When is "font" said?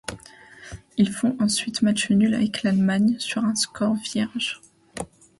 1.11-1.37